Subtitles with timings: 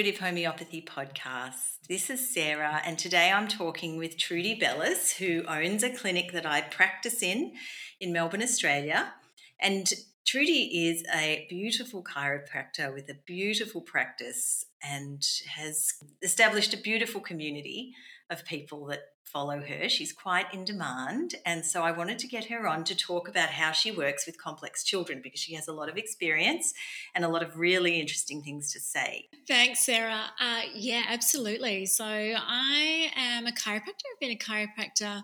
[0.00, 1.76] Intuitive Homeopathy Podcast.
[1.86, 6.46] This is Sarah, and today I'm talking with Trudy Bellis, who owns a clinic that
[6.46, 7.52] I practice in
[8.00, 9.12] in Melbourne, Australia.
[9.60, 9.92] And
[10.26, 15.22] Trudy is a beautiful chiropractor with a beautiful practice and
[15.54, 15.92] has
[16.22, 17.92] established a beautiful community
[18.30, 19.88] of people that follow her.
[19.88, 21.34] She's quite in demand.
[21.46, 24.38] And so I wanted to get her on to talk about how she works with
[24.38, 26.74] complex children because she has a lot of experience
[27.14, 29.28] and a lot of really interesting things to say.
[29.46, 30.24] Thanks, Sarah.
[30.38, 31.86] Uh, yeah, absolutely.
[31.86, 34.04] So I am a chiropractor.
[34.12, 35.22] I've been a chiropractor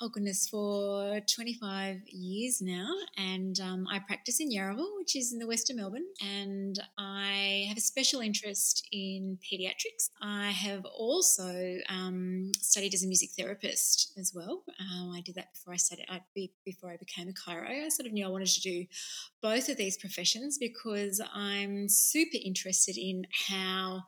[0.00, 2.88] oh goodness, for 25 years now.
[3.16, 6.06] And um, I practice in Yarraville, which is in the west of Melbourne.
[6.22, 10.10] And I have a special interest in pediatrics.
[10.22, 14.62] I have also um, studied as a music therapist as well.
[14.78, 16.20] Um, I did that before I studied, I,
[16.64, 17.86] before I became a chiro.
[17.86, 18.86] I sort of knew I wanted to do
[19.42, 24.04] both of these professions because I'm super interested in how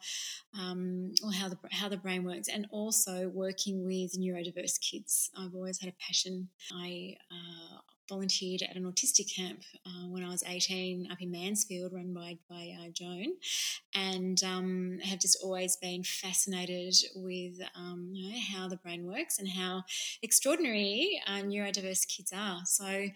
[0.59, 5.31] um, or how the how the brain works, and also working with neurodiverse kids.
[5.37, 6.49] I've always had a passion.
[6.73, 7.79] I uh,
[8.11, 12.37] volunteered at an autistic camp uh, when I was 18 up in Mansfield, run by,
[12.51, 13.37] by uh, Joan,
[13.95, 19.39] and um, have just always been fascinated with um, you know, how the brain works
[19.39, 19.85] and how
[20.23, 22.61] extraordinary uh, neurodiverse kids are.
[22.67, 23.07] So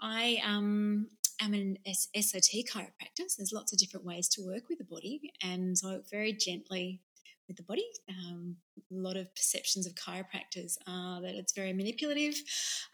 [0.00, 1.08] I um,
[1.40, 5.32] am an SOT chiropractor, so there's lots of different ways to work with the body,
[5.42, 7.00] and so I work very gently
[7.48, 7.86] with the body.
[8.08, 8.56] Um,
[8.90, 12.34] a lot of perceptions of chiropractors are that it's very manipulative.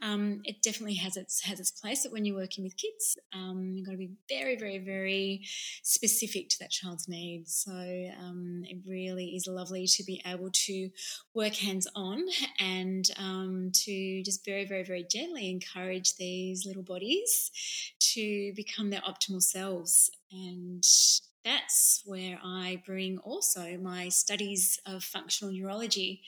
[0.03, 3.73] Um, it definitely has its has its place that when you're working with kids, um,
[3.75, 5.43] you've got to be very, very, very
[5.83, 7.65] specific to that child's needs.
[7.65, 10.91] So um, it really is lovely to be able to
[11.35, 12.25] work hands on
[12.59, 17.51] and um, to just very, very, very gently encourage these little bodies
[18.15, 20.85] to become their optimal selves and
[21.45, 26.23] that's where I bring also my studies of functional neurology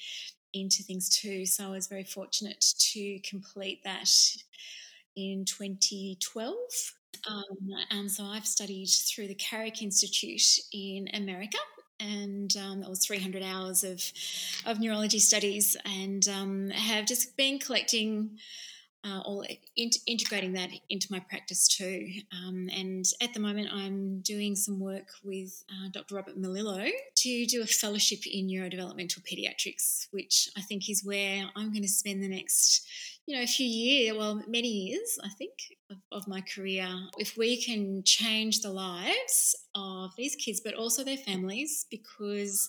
[0.54, 1.46] into things too.
[1.46, 4.10] So I was very fortunate to complete that
[5.16, 6.56] in 2012.
[7.28, 7.44] Um,
[7.90, 11.58] and so I've studied through the Carrick Institute in America
[12.00, 14.02] and um, that was 300 hours of,
[14.66, 18.38] of neurology studies and um, have just been collecting
[19.04, 19.44] uh, or
[19.76, 22.08] in- integrating that into my practice too.
[22.32, 26.14] Um, and at the moment, I'm doing some work with uh, Dr.
[26.14, 31.72] Robert Melillo to do a fellowship in neurodevelopmental pediatrics, which I think is where I'm
[31.72, 32.86] going to spend the next,
[33.26, 35.52] you know, a few years, well, many years, I think,
[35.90, 36.88] of, of my career.
[37.18, 42.68] If we can change the lives of these kids, but also their families, because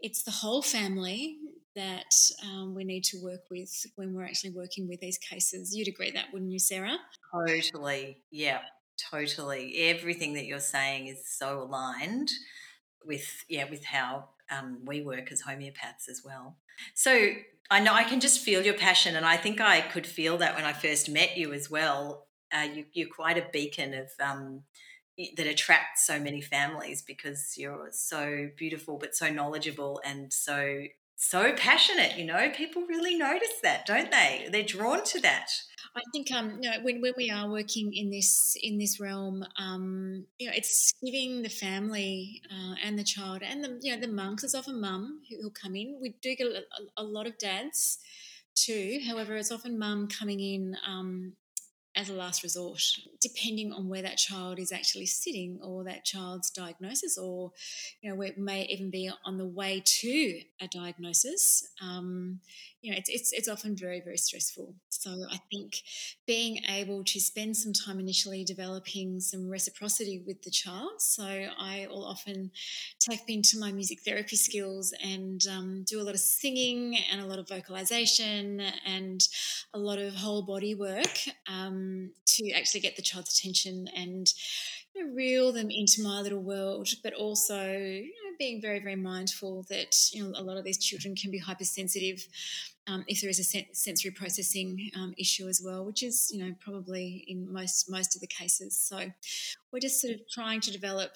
[0.00, 1.38] it's the whole family
[1.74, 2.14] that
[2.44, 5.74] um, we need to work with when we're actually working with these cases.
[5.74, 6.96] You'd agree that, wouldn't you, Sarah?
[7.32, 8.22] Totally.
[8.30, 8.60] Yeah,
[9.10, 9.76] totally.
[9.76, 12.30] Everything that you're saying is so aligned
[13.06, 16.56] with yeah with how um, we work as homeopaths as well.
[16.94, 17.30] So
[17.70, 20.54] I know I can just feel your passion, and I think I could feel that
[20.54, 22.26] when I first met you as well.
[22.52, 24.62] Uh, you, are quite a beacon of um,
[25.36, 30.84] that attracts so many families because you're so beautiful but so knowledgeable and so
[31.28, 35.50] so passionate you know people really notice that don't they they're drawn to that
[35.96, 39.44] I think um, you know, when, when we are working in this in this realm,
[39.58, 44.00] um, you know, it's giving the family uh, and the child and the you know
[44.00, 45.98] the mum, because it's often mum who'll come in.
[46.02, 46.62] We do get a,
[46.96, 47.98] a, lot of dads
[48.56, 48.98] too.
[49.06, 51.34] However, it's often mum coming in um,
[51.96, 52.82] as a last resort,
[53.20, 57.52] depending on where that child is actually sitting or that child's diagnosis, or
[58.02, 61.68] you know, it may even be on the way to a diagnosis.
[61.82, 62.40] Um,
[62.82, 64.74] you know, it's, it's, it's often very, very stressful.
[64.90, 65.76] So I think
[66.26, 71.00] being able to spend some time initially developing some reciprocity with the child.
[71.00, 72.50] So I will often
[73.00, 77.26] tap into my music therapy skills and um, do a lot of singing and a
[77.26, 79.26] lot of vocalization and
[79.72, 81.18] a lot of whole body work
[81.48, 84.32] um, Um, to actually get the child's attention and
[84.94, 88.96] you know, reel them into my little world, but also you know, being very, very
[88.96, 92.26] mindful that you know a lot of these children can be hypersensitive
[92.86, 96.44] um, if there is a sen- sensory processing um, issue as well, which is you
[96.44, 98.78] know probably in most most of the cases.
[98.78, 99.10] So
[99.72, 101.12] we're just sort of trying to develop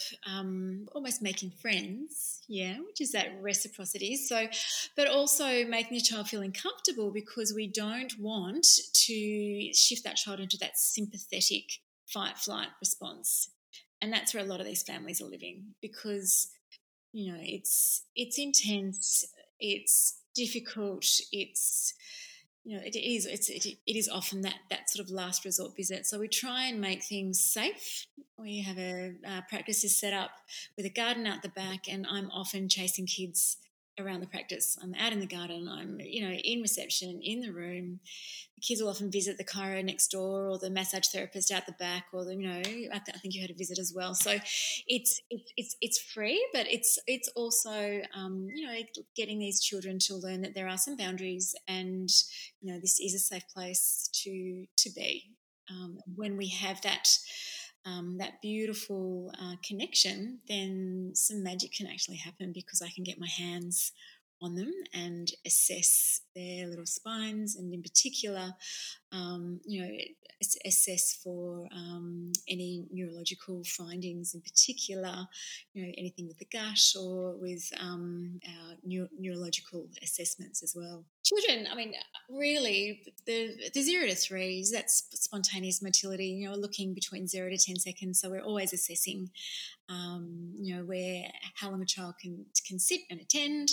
[0.92, 4.16] almost making friends, yeah, which is that reciprocity.
[4.16, 4.48] So,
[4.96, 8.66] but also making the child feeling comfortable because we don't want
[9.06, 11.64] to shift that child into that sympathetic
[12.06, 13.50] fight flight response,
[14.00, 16.48] and that's where a lot of these families are living because
[17.12, 19.24] you know it's it's intense
[19.60, 21.04] it's difficult.
[21.32, 21.94] It's
[22.64, 25.74] you know, it is it's it, it is often that that sort of last resort
[25.76, 26.06] visit.
[26.06, 28.06] So we try and make things safe.
[28.38, 30.30] We have a uh, practice is set up
[30.76, 33.56] with a garden out the back, and I'm often chasing kids
[34.00, 34.76] around the practice.
[34.82, 35.68] I'm out in the garden.
[35.68, 38.00] I'm you know in reception in the room.
[38.56, 41.72] The kids will often visit the chiro next door or the massage therapist out the
[41.72, 44.14] back, or the you know I, th- I think you had a visit as well.
[44.14, 44.32] So
[44.86, 48.78] it's it's it's, it's free, but it's it's also um, you know
[49.16, 52.10] getting these children to learn that there are some boundaries, and
[52.60, 55.24] you know this is a safe place to to be.
[55.70, 57.10] Um, when we have that
[57.88, 63.18] um, that beautiful uh, connection, then some magic can actually happen because I can get
[63.18, 63.92] my hands
[64.40, 68.52] on them and assess their little spines, and in particular,
[69.12, 69.90] um, you know,
[70.64, 75.26] assess for um, any neurological findings, in particular,
[75.74, 81.04] you know, anything with the gut or with um, our neuro- neurological assessments as well.
[81.24, 81.94] Children, I mean,
[82.30, 87.58] really, the, the zero to threes, that's spontaneous motility, you know, looking between zero to
[87.58, 88.20] 10 seconds.
[88.20, 89.30] So we're always assessing
[89.88, 91.24] um, you know, where
[91.54, 93.70] how long a child can can sit and attend,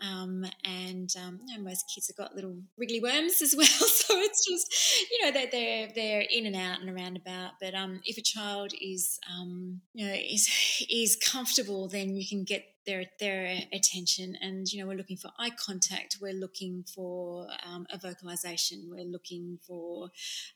[0.00, 3.66] um, and um, you know, most kids have got little wriggly worms as well.
[4.08, 4.67] So it's just
[5.10, 7.52] you know that they're they're in and out and around about.
[7.60, 10.48] But um, if a child is um, you know is
[10.90, 14.36] is comfortable, then you can get their their attention.
[14.40, 16.18] And you know we're looking for eye contact.
[16.20, 18.88] We're looking for um, a vocalization.
[18.90, 20.10] We're looking for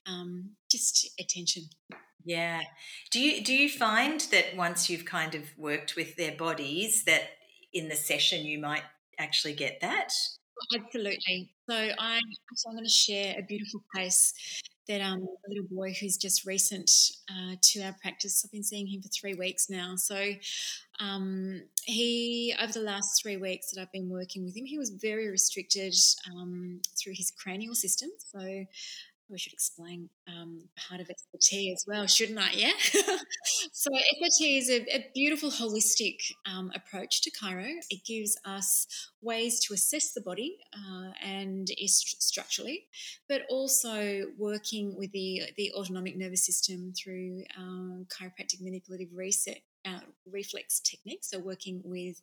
[0.06, 1.64] um, just attention.
[2.25, 2.62] Yeah.
[3.11, 7.23] Do you do you find that once you've kind of worked with their bodies that
[7.73, 8.85] in the session you might
[9.19, 10.12] actually get that?
[10.75, 11.50] Absolutely.
[11.69, 12.20] So I
[12.55, 14.32] so I'm going to share a beautiful case
[14.88, 16.91] that um, a little boy who's just recent
[17.31, 18.43] uh, to our practice.
[18.44, 19.94] I've been seeing him for three weeks now.
[19.97, 20.32] So
[20.99, 24.91] um, he, over the last three weeks that I've been working with him, he was
[24.91, 25.94] very restricted
[26.35, 28.11] um, through his cranial system.
[28.19, 28.64] So
[29.32, 32.50] we should explain um, part of SOT as well, shouldn't I?
[32.55, 32.73] Yeah.
[33.73, 37.73] so SOT is a, a beautiful holistic um, approach to chiro.
[37.90, 38.87] It gives us
[39.23, 42.87] ways to assess the body uh, and structurally,
[43.29, 50.00] but also working with the the autonomic nervous system through um, chiropractic manipulative reset uh,
[50.31, 52.20] reflex techniques, so working with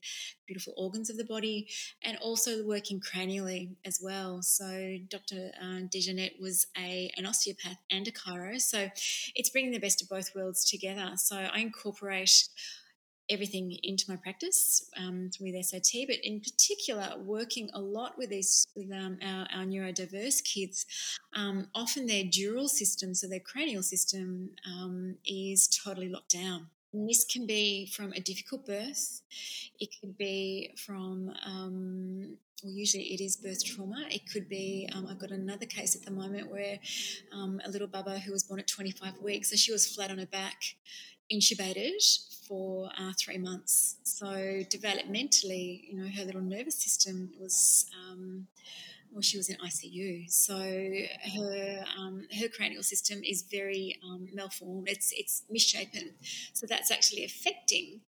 [0.48, 1.68] beautiful organs of the body
[2.04, 4.42] and also working cranially as well.
[4.42, 5.52] So Dr.
[5.62, 8.90] Uh, DeJarnette was a, an osteopath and a chiro, so
[9.36, 11.12] it's bringing the best of both worlds together.
[11.16, 12.50] So I incorporate
[13.30, 18.66] everything into my practice um, with SOT, but in particular, working a lot with these
[18.76, 20.86] with um, our, our, neurodiverse kids.
[21.36, 26.68] Um, often their dural system, so their cranial system, um, is totally locked down.
[26.94, 29.22] And this can be from a difficult birth.
[29.80, 34.06] It could be from, um, well, usually it is birth trauma.
[34.10, 36.80] It could be, um, I've got another case at the moment where
[37.32, 40.18] um, a little bubba who was born at 25 weeks, so she was flat on
[40.18, 40.62] her back,
[41.32, 42.02] intubated
[42.48, 43.98] for uh, three months.
[44.04, 48.48] So developmentally, you know, her little nervous system was um,
[49.12, 50.30] well, she was in ICU.
[50.32, 54.88] So her um, her cranial system is very um, malformed.
[54.90, 56.12] It's it's misshapen.
[56.54, 58.02] So that's actually affecting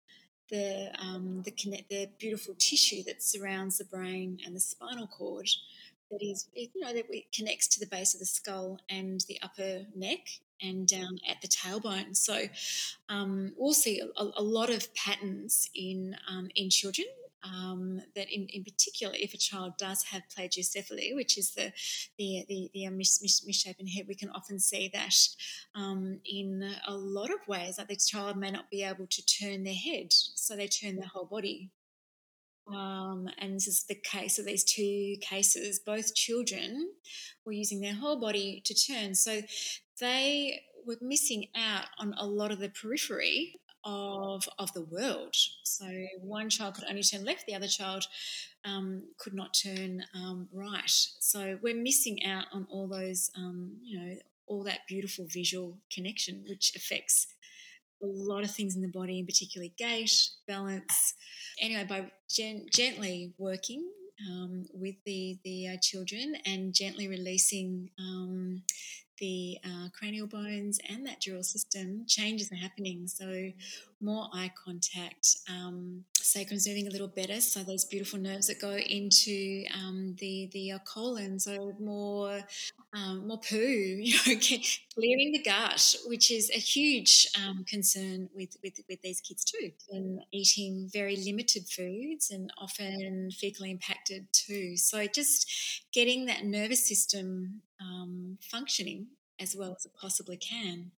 [0.50, 5.48] the um, the connect the beautiful tissue that surrounds the brain and the spinal cord.
[6.10, 9.84] That is, you know, that connects to the base of the skull and the upper
[9.94, 10.20] neck
[10.62, 12.16] and down at the tailbone.
[12.16, 12.44] So
[13.10, 17.08] um, we'll see a, a, lot of patterns in um, in children
[17.42, 21.72] um, that in, in particular, if a child does have plagiocephaly, which is the
[22.18, 25.14] the the, the mis, mis, misshapen head, we can often see that
[25.74, 27.78] um, in a lot of ways.
[27.78, 31.08] Like the child may not be able to turn their head, so they turn their
[31.08, 31.70] whole body.
[32.72, 35.80] Um, and this is the case of these two cases.
[35.84, 36.90] Both children
[37.46, 39.40] were using their whole body to turn, so
[40.00, 45.34] they were missing out on a lot of the periphery of of the world.
[45.62, 45.86] So
[46.20, 48.06] one child could only turn left, the other child
[48.64, 50.90] um, could not turn um, right.
[51.20, 54.14] So we're missing out on all those, um, you know,
[54.46, 57.26] all that beautiful visual connection, which affects
[58.02, 60.12] a lot of things in the body, in particular gait,
[60.46, 61.14] balance.
[61.60, 63.88] Anyway, by gen- gently working
[64.28, 68.62] um, with the the uh, children and gently releasing um,
[69.18, 73.06] the uh, cranial bones and that dural system, changes are happening.
[73.06, 73.50] So,
[74.00, 77.40] more eye contact, um, sacrum's moving a little better.
[77.40, 82.40] So, those beautiful nerves that go into um, the the uh, colon, so more
[82.94, 84.40] um, more poo, you know,
[84.94, 89.70] clearing the gut, which is a huge um, concern with, with with these kids too.
[89.90, 94.76] And eating very limited foods and often fecally impacted too.
[94.76, 95.50] So, just
[95.92, 99.08] getting that nervous system um, functioning
[99.40, 100.90] as well as it possibly can.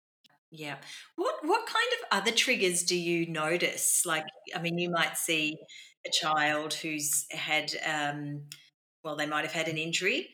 [0.51, 0.77] Yeah.
[1.17, 4.07] What what kind of other triggers do you notice?
[4.07, 5.59] Like, I mean, you might see
[6.07, 8.43] a child who's had, um,
[9.05, 10.29] well, they might have had an injury.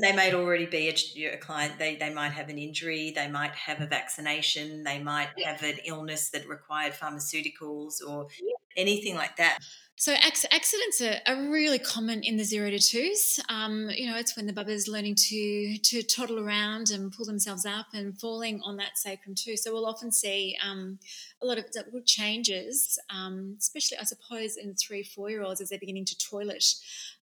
[0.00, 1.76] They might already be a, a, client.
[1.76, 3.10] They they might have an injury.
[3.10, 4.84] They might have a vaccination.
[4.84, 8.28] They might have an illness that required pharmaceuticals or
[8.76, 9.58] anything like that.
[9.98, 13.40] So accidents are, are, really common in the zero to twos.
[13.48, 17.64] Um, you know, it's when the bubba's learning to to toddle around and pull themselves
[17.64, 19.56] up and falling on that sacrum too.
[19.56, 20.98] So we'll often see um,
[21.40, 21.64] a lot of
[22.04, 26.62] changes, um, especially I suppose in three four year olds as they're beginning to toilet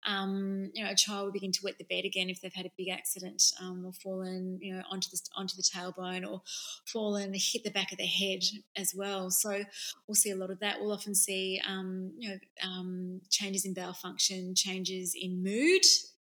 [0.05, 2.65] um, you know, a child will begin to wet the bed again if they've had
[2.65, 6.41] a big accident um, or fallen, you know, onto the onto the tailbone or
[6.85, 8.43] fallen, hit the back of the head
[8.75, 9.29] as well.
[9.29, 9.63] So
[10.07, 10.79] we'll see a lot of that.
[10.79, 15.83] We'll often see, um, you know, um, changes in bowel function, changes in mood.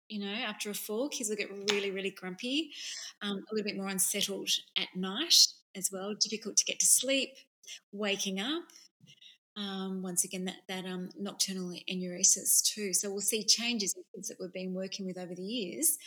[0.08, 2.72] You know, after a fall, kids will get really, really grumpy,
[3.22, 5.36] um, a little bit more unsettled at night
[5.76, 6.16] as well.
[6.20, 7.30] Difficult to get to sleep,
[7.92, 8.64] waking up
[9.60, 12.94] um, once again that that um, nocturnal enuresis too.
[12.94, 15.98] So we'll see changes in kids that we've been working with over the years,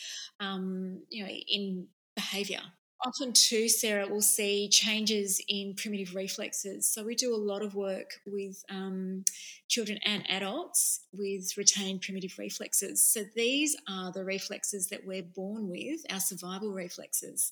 [0.41, 2.61] um, you know, in behaviour.
[3.05, 6.89] Often too, Sarah, we'll see changes in primitive reflexes.
[6.89, 9.25] So we do a lot of work with um,
[9.69, 13.05] children and adults with retained primitive reflexes.
[13.05, 17.51] So these are the reflexes that we're born with, our survival reflexes.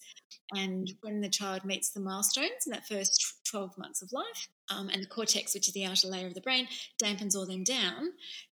[0.54, 4.88] And when the child meets the milestones in that first 12 months of life, um,
[4.88, 6.68] and the cortex, which is the outer layer of the brain,
[7.02, 8.12] dampens all them down,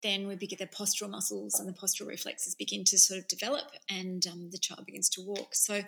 [0.04, 3.72] then we begin the postural muscles and the postural reflexes begin to sort of develop
[3.90, 5.54] and um, the child begins to walk.
[5.54, 5.82] So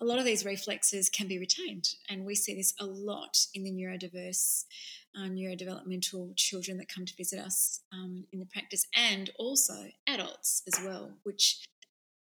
[0.00, 1.94] a lot of these reflexes can be retained.
[2.08, 4.64] And we see this a lot in the neurodiverse,
[5.16, 9.74] uh, neurodevelopmental children that come to visit us um, in the practice and also
[10.06, 11.60] adults as well, which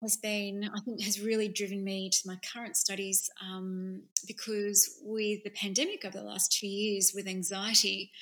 [0.02, 5.42] has been, I think, has really driven me to my current studies um, because with
[5.42, 8.12] the pandemic over the last two years, with anxiety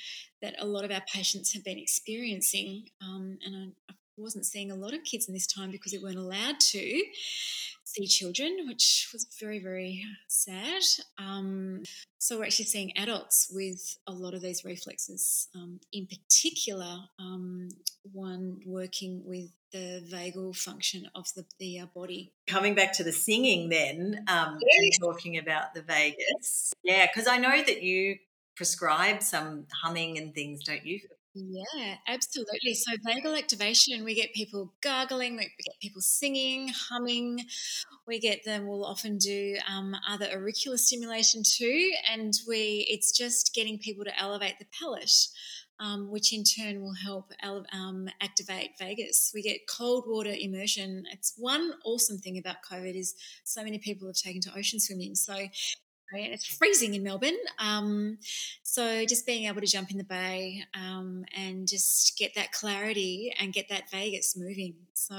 [0.42, 4.70] that a lot of our patients have been experiencing, um, and I, I wasn't seeing
[4.70, 7.02] a lot of kids in this time because we weren't allowed to
[7.84, 10.82] see children, which was very, very sad.
[11.18, 11.82] Um,
[12.18, 17.68] so we're actually seeing adults with a lot of these reflexes, um, in particular, um,
[18.12, 22.32] one working with the vagal function of the, the uh, body.
[22.46, 24.98] Coming back to the singing, then, um, yes.
[24.98, 26.72] talking about the vagus.
[26.82, 28.16] Yeah, because I know that you
[28.56, 31.00] prescribe some humming and things, don't you,
[31.38, 32.72] yeah, absolutely.
[32.72, 37.44] So vagal activation, we get people gargling, we get people singing, humming.
[38.06, 38.66] We get them.
[38.66, 44.18] We'll often do um, other auricular stimulation too, and we it's just getting people to
[44.18, 45.12] elevate the palate.
[45.78, 47.32] Um, which in turn will help
[47.70, 49.30] um, activate vagus.
[49.34, 51.04] We get cold water immersion.
[51.12, 55.14] It's one awesome thing about COVID is so many people have taken to ocean swimming.
[55.14, 55.36] So
[56.12, 57.36] and it's freezing in Melbourne.
[57.58, 58.18] Um,
[58.62, 63.34] so just being able to jump in the bay um, and just get that clarity
[63.38, 64.74] and get that vagus moving.
[64.94, 65.14] So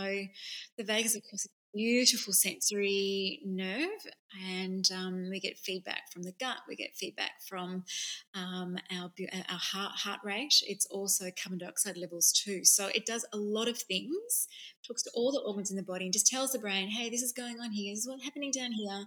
[0.77, 6.57] the vagus, of course, beautiful sensory nerve, and um, we get feedback from the gut.
[6.67, 7.83] We get feedback from
[8.33, 9.11] um, our
[9.49, 10.61] our heart heart rate.
[10.67, 12.65] It's also carbon dioxide levels too.
[12.65, 14.47] So it does a lot of things.
[14.85, 17.21] Talks to all the organs in the body and just tells the brain, "Hey, this
[17.21, 17.93] is going on here.
[17.93, 19.05] This is what's happening down here."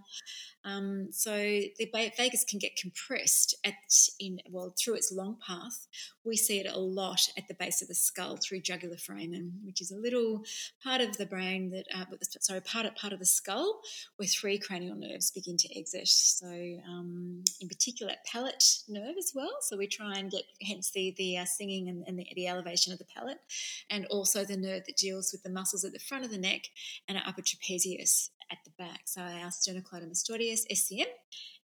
[0.65, 3.75] Um, so the vagus can get compressed at
[4.19, 5.87] in well through its long path.
[6.25, 9.81] We see it a lot at the base of the skull through jugular foramen, which
[9.81, 10.45] is a little
[10.83, 12.05] part of the brain that uh,
[12.41, 13.81] sorry part of part of the skull
[14.17, 16.09] where three cranial nerves begin to exit.
[16.09, 16.47] So
[16.89, 19.51] um, in particular, palate nerve as well.
[19.61, 22.93] So we try and get hence the the uh, singing and, and the, the elevation
[22.93, 23.39] of the palate,
[23.91, 26.63] and also the nerve that deals with the muscles at the front of the neck
[27.09, 29.03] and our upper trapezius at the back.
[29.07, 31.07] So our sternocleidomastoideus, SCM,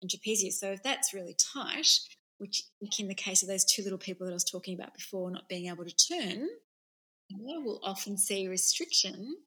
[0.01, 0.53] and trapezius.
[0.53, 1.99] So if that's really tight,
[2.37, 2.63] which
[2.99, 5.49] in the case of those two little people that I was talking about before, not
[5.49, 6.47] being able to turn,
[7.31, 9.37] we'll often see restriction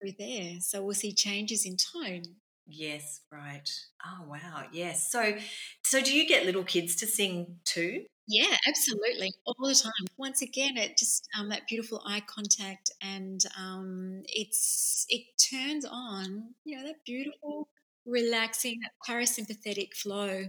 [0.00, 0.60] through there.
[0.60, 2.22] So we'll see changes in tone.
[2.70, 3.68] Yes, right.
[4.04, 5.10] Oh wow, yes.
[5.10, 5.38] So,
[5.84, 8.04] so do you get little kids to sing too?
[8.26, 10.06] Yeah, absolutely, all the time.
[10.18, 16.54] Once again, it just um, that beautiful eye contact, and um, it's it turns on,
[16.64, 17.68] you know, that beautiful
[18.04, 20.44] relaxing, that parasympathetic flow,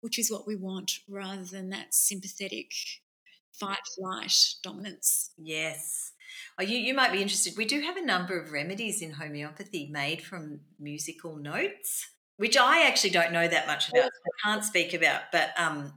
[0.00, 2.70] which is what we want rather than that sympathetic
[3.52, 5.32] fight flight dominance.
[5.38, 6.13] Yes.
[6.58, 7.54] Oh, you, you might be interested.
[7.56, 12.86] We do have a number of remedies in homeopathy made from musical notes, which I
[12.86, 14.04] actually don't know that much about.
[14.06, 15.94] I can't speak about, but um,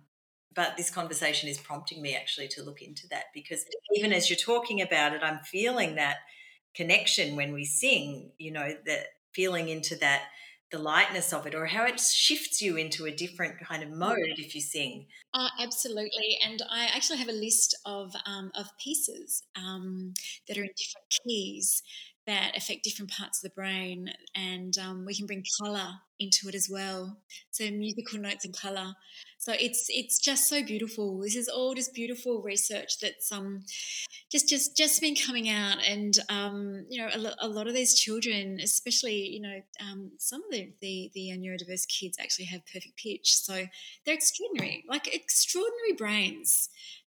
[0.54, 3.64] but this conversation is prompting me actually to look into that because
[3.96, 6.18] even as you're talking about it, I'm feeling that
[6.76, 8.32] connection when we sing.
[8.38, 10.24] You know, that feeling into that
[10.72, 14.36] the lightness of it or how it shifts you into a different kind of mode
[14.38, 15.06] if you sing.
[15.34, 16.38] Uh, absolutely.
[16.46, 20.14] And I actually have a list of, um, of pieces um,
[20.48, 21.84] that are in different keys
[22.26, 24.12] that affect different parts of the brain.
[24.36, 25.88] And um, we can bring colour
[26.20, 27.18] into it as well.
[27.52, 28.94] So musical notes and colour.
[29.40, 31.20] So it's it's just so beautiful.
[31.20, 33.64] This is all just beautiful research that's um
[34.32, 37.98] just just just been coming out, and um you know a, a lot of these
[37.98, 42.98] children, especially you know um, some of the, the the neurodiverse kids actually have perfect
[42.98, 43.66] pitch, so
[44.06, 46.70] they're extraordinary, like extraordinary brains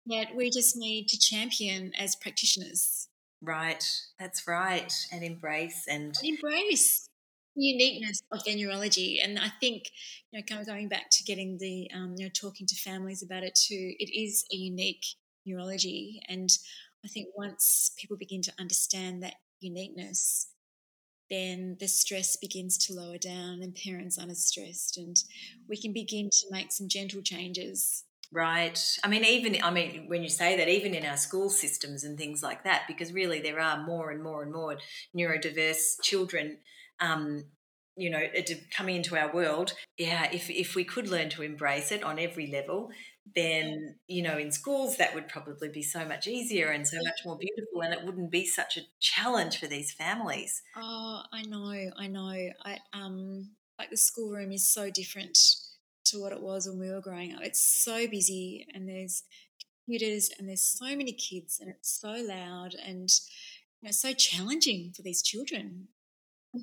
[0.07, 3.09] that we just need to champion as practitioners.
[3.41, 3.85] Right,
[4.19, 7.08] that's right, and embrace and, and embrace
[7.59, 9.21] uniqueness of their neurology.
[9.23, 9.91] And I think,
[10.31, 13.55] you know, going back to getting the, um, you know, talking to families about it
[13.55, 15.05] too, it is a unique
[15.47, 16.21] neurology.
[16.29, 16.51] And
[17.05, 20.53] I think once people begin to understand that uniqueness,
[21.31, 25.17] then the stress begins to lower down and parents aren't as stressed and
[25.69, 28.79] we can begin to make some gentle changes Right.
[29.03, 32.19] I mean, even, I mean, when you say that, even in our school systems and
[32.19, 34.77] things like that, because really there are more and more and more
[35.17, 36.59] neurodiverse children
[37.01, 37.45] um,
[37.97, 38.23] you know,
[38.71, 42.47] coming into our world, yeah, if, if we could learn to embrace it on every
[42.47, 42.91] level,
[43.35, 47.25] then, you know, in schools that would probably be so much easier and so much
[47.25, 50.63] more beautiful and it wouldn't be such a challenge for these families.
[50.77, 52.51] Oh, I know, I know.
[52.65, 55.39] I um like the schoolroom is so different
[56.07, 57.43] to what it was when we were growing up.
[57.43, 59.25] It's so busy and there's
[59.85, 63.11] computers and there's so many kids and it's so loud and
[63.81, 65.89] you know, so challenging for these children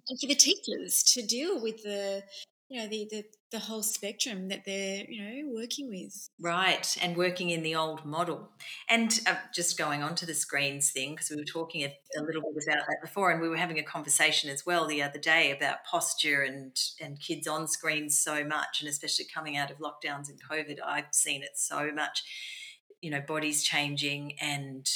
[0.10, 2.24] and for the teachers to deal with the
[2.70, 6.30] you know the, the the whole spectrum that they're you know working with.
[6.42, 8.50] Right and working in the old model.
[8.90, 12.22] And uh, just going on to the screens thing because we were talking a, a,
[12.22, 15.20] little bit about that before and we were having a conversation as well the other
[15.20, 19.78] day about posture and and kids on screens so much and especially coming out of
[19.78, 22.24] lockdowns and covid i've seen it so much.
[23.02, 24.88] You know bodies changing and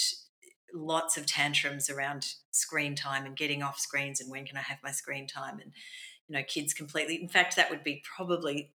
[0.73, 4.79] lots of tantrums around screen time and getting off screens and when can I have
[4.83, 5.71] my screen time and
[6.27, 8.71] you know kids completely in fact that would be probably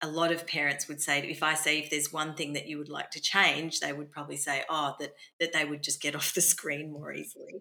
[0.00, 2.78] a lot of parents would say if I say if there's one thing that you
[2.78, 6.14] would like to change they would probably say oh that that they would just get
[6.16, 7.54] off the screen more easily.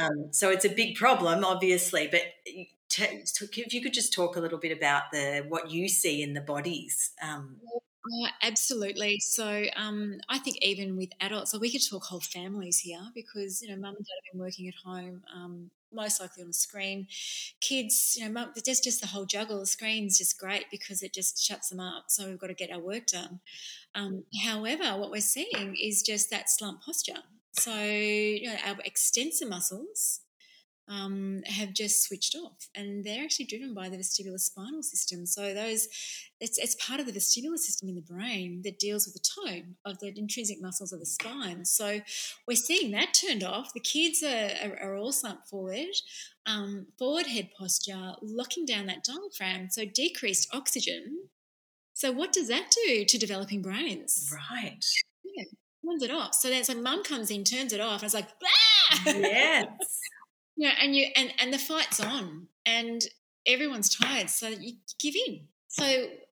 [0.00, 4.58] Um, so it's a big problem obviously but if you could just talk a little
[4.58, 7.56] bit about the what you see in the bodies um,
[8.06, 9.18] Oh, absolutely.
[9.20, 13.60] So um, I think even with adults, so we could talk whole families here because
[13.60, 16.52] you know mum and dad have been working at home, um, most likely on a
[16.54, 17.08] screen.
[17.60, 19.60] Kids, you know, just just the whole juggle.
[19.60, 22.04] The screen's just great because it just shuts them up.
[22.08, 23.40] So we've got to get our work done.
[23.94, 27.22] Um, however, what we're seeing is just that slump posture.
[27.52, 30.20] So you know, our extensor muscles
[30.90, 35.24] um, have just switched off, and they're actually driven by the vestibular spinal system.
[35.24, 35.86] So those,
[36.40, 39.76] it's, it's part of the vestibular system in the brain that deals with the tone
[39.84, 41.64] of the intrinsic muscles of the spine.
[41.64, 42.00] So
[42.48, 43.72] we're seeing that turned off.
[43.72, 45.94] The kids are, are, are all slumped forward,
[46.44, 51.28] um, forward head posture, locking down that diaphragm, so decreased oxygen.
[51.94, 54.28] So what does that do to developing brains?
[54.32, 54.84] Right.
[55.22, 55.44] Yeah,
[55.86, 56.34] turns it off.
[56.34, 59.02] So then like mum comes in, turns it off, and it's like, ah!
[59.06, 59.68] yes.
[60.56, 63.02] Yeah, and you and and the fight's on, and
[63.46, 65.48] everyone's tired, so you give in.
[65.72, 65.84] So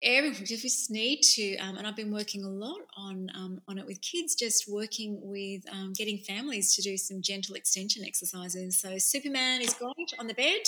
[0.02, 3.86] everyone just need to, um, and I've been working a lot on um, on it
[3.86, 8.80] with kids, just working with um, getting families to do some gentle extension exercises.
[8.80, 10.62] So Superman is great on the bed,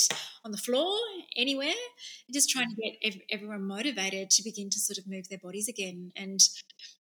[0.45, 0.97] on the floor,
[1.35, 1.73] anywhere,
[2.33, 6.13] just trying to get everyone motivated to begin to sort of move their bodies again.
[6.15, 6.39] And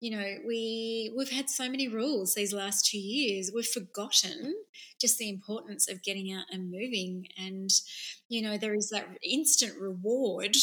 [0.01, 3.51] you know, we we've had so many rules these last two years.
[3.55, 4.53] We've forgotten
[4.99, 7.27] just the importance of getting out and moving.
[7.37, 7.69] And
[8.27, 10.57] you know, there is that instant reward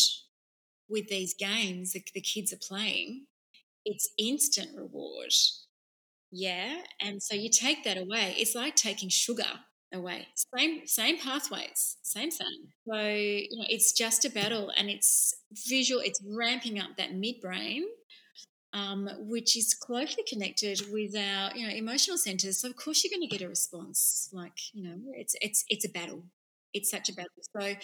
[0.91, 3.27] with these games that the kids are playing.
[3.85, 5.33] It's instant reward.
[6.33, 8.35] Yeah, and so you take that away.
[8.39, 9.45] It's like taking sugar
[9.93, 10.29] away.
[10.57, 12.69] Same same pathways, same thing.
[12.89, 15.35] So you know, it's just a battle, and it's
[15.69, 16.01] visual.
[16.05, 17.83] It's ramping up that midbrain
[18.73, 22.61] um, which is closely connected with our you know emotional centers.
[22.61, 24.31] So of course you're going to get a response.
[24.33, 26.25] Like you know, it's it's it's a battle.
[26.73, 27.31] It's such a battle.
[27.57, 27.75] So,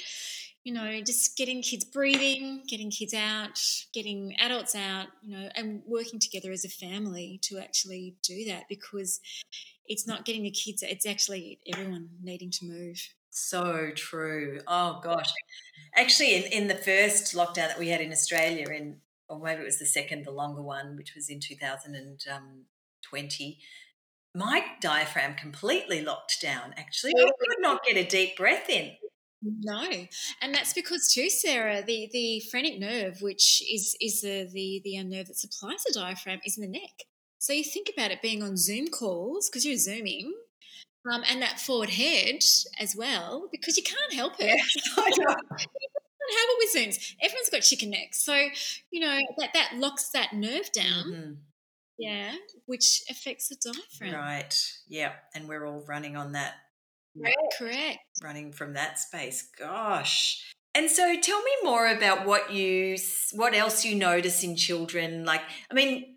[0.65, 3.61] you know, just getting kids breathing, getting kids out,
[3.93, 8.65] getting adults out, you know, and working together as a family to actually do that
[8.69, 9.21] because
[9.87, 13.01] it's not getting the kids, it's actually everyone needing to move.
[13.31, 14.61] So true.
[14.67, 15.31] Oh gosh.
[15.95, 18.97] Actually, in, in the first lockdown that we had in Australia, in
[19.29, 22.65] or maybe it was the second, the longer one, which was in 2020, um,
[24.37, 26.75] my diaphragm completely locked down.
[26.77, 28.93] Actually, I could not get a deep breath in.
[29.43, 29.89] No,
[30.43, 35.03] and that's because too, Sarah, the the phrenic nerve, which is is the the the
[35.05, 37.05] nerve that supplies the diaphragm, is in the neck.
[37.39, 40.35] So you think about it being on Zoom calls because you're zooming,
[41.11, 42.43] um, and that forward head
[42.81, 44.57] as well because you can't help it.
[44.57, 45.39] Yeah, help
[46.29, 47.15] it with Zooms.
[47.23, 48.35] Everyone's got chicken necks, so
[48.91, 51.05] you know that that locks that nerve down.
[51.05, 51.33] Mm-hmm.
[51.99, 52.35] Yeah,
[52.67, 54.21] which affects the diaphragm.
[54.21, 54.55] Right.
[54.89, 56.55] Yeah, and we're all running on that.
[57.59, 57.99] Correct.
[58.23, 59.49] Running from that space.
[59.59, 60.43] Gosh.
[60.75, 62.99] And so tell me more about what you
[63.33, 66.17] what else you notice in children like I mean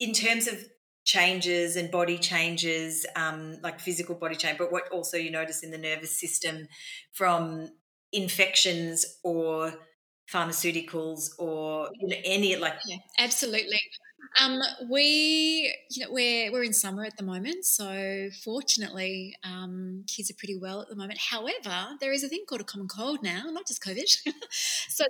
[0.00, 0.54] in terms of
[1.04, 5.70] changes and body changes um, like physical body change but what also you notice in
[5.70, 6.68] the nervous system
[7.12, 7.68] from
[8.12, 9.74] infections or
[10.32, 13.78] pharmaceuticals or you know, any like yeah, absolutely
[14.40, 20.30] um, we, you know, we're we're in summer at the moment, so fortunately, um, kids
[20.30, 21.18] are pretty well at the moment.
[21.30, 24.08] However, there is a thing called a common cold now, not just COVID.
[24.88, 25.04] so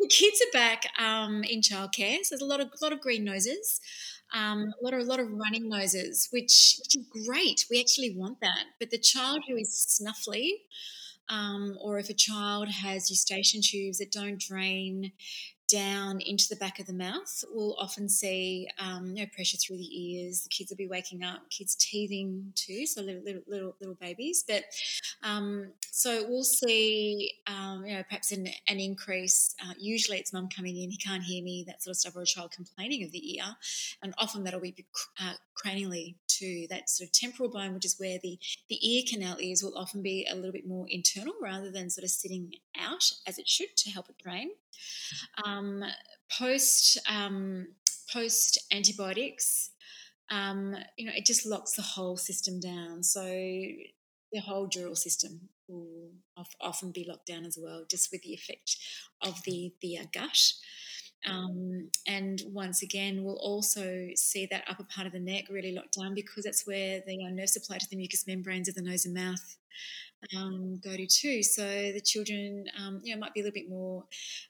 [0.00, 2.18] the kids are back um, in childcare.
[2.22, 3.80] So there's a lot of lot of green noses.
[4.34, 7.64] Um, a lot of a lot of running noses, which which is great.
[7.70, 8.64] We actually want that.
[8.78, 10.50] But the child who is snuffly,
[11.28, 15.12] um, or if a child has eustachian tubes that don't drain
[15.68, 20.42] down into the back of the mouth, we'll often see um, pressure through the ears.
[20.42, 24.44] The kids will be waking up, kids teething too, so little little little, little babies.
[24.46, 24.64] But
[25.22, 29.54] um, so we'll see, um, you know, perhaps an, an increase.
[29.62, 32.22] Uh, usually, it's mum coming in, he can't hear me, that sort of stuff, or
[32.22, 33.44] a child complaining of the ear,
[34.02, 34.74] and often that'll be
[35.20, 36.66] uh, cranially too.
[36.68, 38.38] That sort of temporal bone, which is where the
[38.68, 42.04] the ear canal is, will often be a little bit more internal rather than sort
[42.04, 44.50] of sitting out as it should to help it drain.
[45.44, 45.84] Um,
[46.38, 47.68] post um,
[48.12, 49.70] post antibiotics,
[50.30, 53.02] um, you know, it just locks the whole system down.
[53.02, 56.10] So the whole dural system will
[56.60, 58.76] often be locked down as well, just with the effect
[59.22, 60.52] of the the uh, gut.
[61.24, 65.98] Um, and once again, we'll also see that upper part of the neck really locked
[65.98, 69.06] down because that's where the uh, nerve supply to the mucous membranes of the nose
[69.06, 69.56] and mouth
[70.36, 71.42] um, go to too.
[71.42, 74.04] So the children, um, you know, might be a little bit more,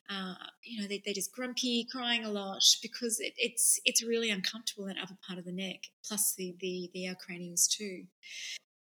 [0.09, 4.31] uh, you know, they, are just grumpy, crying a lot because it, it's it's really
[4.31, 8.05] uncomfortable in that upper part of the neck, plus the the the cranials too.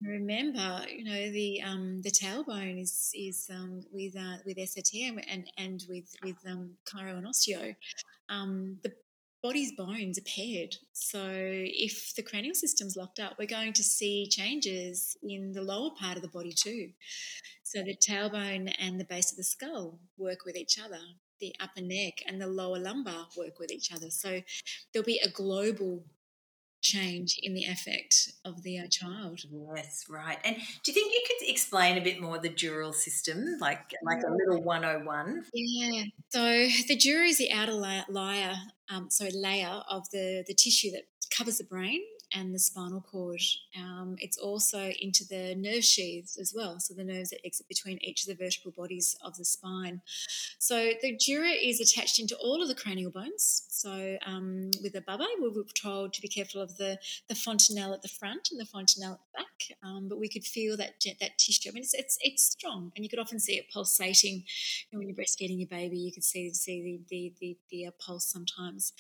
[0.05, 4.95] Remember, you know, the um, the tailbone is is um, with uh, with SOT
[5.29, 7.77] and and with with um, chiro and osteo.
[8.29, 8.93] Um, the
[9.43, 10.77] body's bones are paired.
[10.93, 15.91] So if the cranial system's locked up, we're going to see changes in the lower
[15.99, 16.91] part of the body too.
[17.63, 21.01] So the tailbone and the base of the skull work with each other.
[21.41, 24.11] The upper neck and the lower lumbar work with each other.
[24.11, 24.41] So
[24.93, 26.05] there'll be a global
[26.83, 29.41] change in the affect of the uh, child.
[29.77, 30.39] Yes, right.
[30.45, 34.23] And do you think you could explain a bit more the dural system, like like
[34.23, 35.45] a little 101?
[35.55, 36.05] Yeah.
[36.29, 38.55] So the dura is the outer layer, layer
[38.93, 42.03] um, sorry, layer of the, the tissue that covers the brain
[42.35, 43.41] and the spinal cord.
[43.79, 47.99] Um, it's also into the nerve sheaths as well, so the nerves that exit between
[48.03, 50.01] each of the vertebral bodies of the spine.
[50.59, 53.67] So the dura is attached into all of the cranial bones.
[53.69, 57.93] So um, with the baba, we were told to be careful of the, the fontanelle
[57.93, 60.95] at the front and the fontanelle at the back, um, but we could feel that
[61.21, 61.71] that tissue.
[61.71, 64.45] I mean, it's, it's, it's strong, and you could often see it pulsating.
[64.91, 67.91] And when you're breastfeeding your baby, you could see see the the the, the uh,
[67.99, 68.93] pulse sometimes.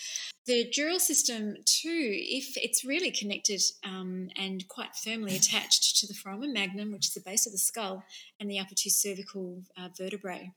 [0.47, 6.14] The dural system too, if it's really connected um, and quite firmly attached to the
[6.14, 8.02] foramen magnum, which is the base of the skull,
[8.40, 10.52] and the upper two cervical uh, vertebrae.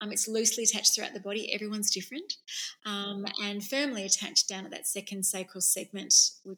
[0.00, 1.54] Um, it's loosely attached throughout the body.
[1.54, 2.34] Everyone's different,
[2.84, 6.14] um, and firmly attached down at that second sacral segment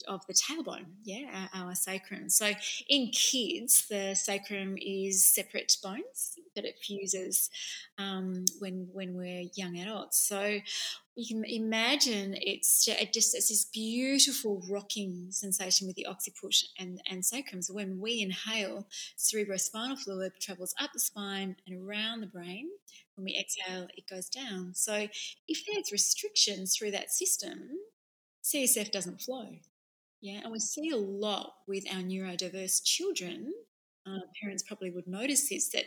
[0.08, 0.86] of the tailbone.
[1.04, 2.30] Yeah, our, our, sacrum.
[2.30, 2.52] So
[2.88, 7.50] in kids, the sacrum is separate bones, but it fuses
[7.96, 10.18] um, when when we're young adults.
[10.18, 10.58] So
[11.18, 16.54] you can imagine it's just, it just it's this beautiful rocking sensation with the occiput
[16.78, 17.60] and, and sacrum.
[17.60, 18.86] So when we inhale,
[19.18, 22.68] cerebrospinal fluid travels up the spine and around the brain.
[23.16, 24.74] When we exhale, it goes down.
[24.74, 25.08] So
[25.48, 27.68] if there's restrictions through that system,
[28.44, 29.48] CSF doesn't flow.
[30.20, 33.52] Yeah, and we see a lot with our neurodiverse children
[34.06, 35.84] uh, parents probably would notice this that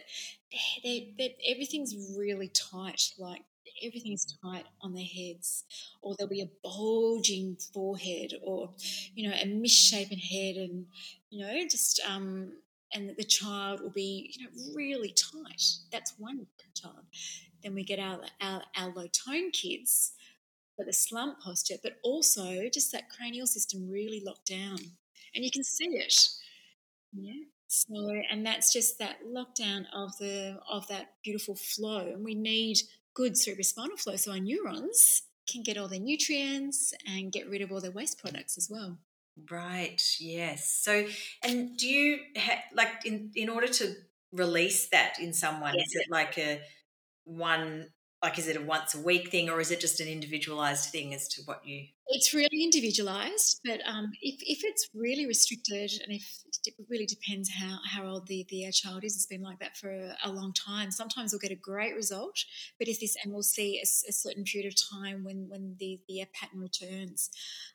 [0.84, 3.41] they, they, everything's really tight, like
[3.84, 5.65] everything's tight on their heads,
[6.02, 8.71] or there'll be a bulging forehead, or
[9.15, 10.86] you know, a misshapen head, and
[11.30, 12.54] you know, just um,
[12.93, 15.63] and the child will be you know really tight.
[15.91, 17.06] That's one child.
[17.63, 20.13] Then we get our our, our low tone kids
[20.76, 24.78] for the slump posture, but also just that cranial system really locked down,
[25.36, 26.15] and you can see it.
[27.13, 27.43] Yeah.
[27.67, 32.80] So, and that's just that lockdown of the of that beautiful flow, and we need
[33.13, 37.71] good cerebrospinal flow, so our neurons can get all their nutrients and get rid of
[37.71, 39.00] all their waste products as well.
[39.50, 40.02] Right.
[40.19, 40.69] Yes.
[40.69, 41.08] So,
[41.43, 43.95] and do you ha- like in in order to
[44.32, 45.74] release that in someone?
[45.78, 45.88] Yes.
[45.88, 46.62] Is it like a
[47.24, 47.88] one?
[48.21, 51.13] Like, is it a once a week thing, or is it just an individualized thing
[51.13, 56.13] as to what you it's really individualized, but um, if, if it's really restricted and
[56.15, 56.24] if
[56.65, 59.78] it really depends how, how old the, the uh, child is, it's been like that
[59.78, 60.91] for a, a, long time.
[60.91, 62.43] Sometimes we'll get a great result,
[62.78, 66.00] but if this, and we'll see a, a certain period of time when, when the,
[66.08, 67.30] the pattern returns.